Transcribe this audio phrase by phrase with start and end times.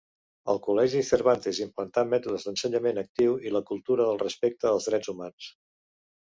[0.51, 5.53] Al col·legi Cervantes implantà mètodes d'ensenyament actiu i la cultura del respecte als drets humans.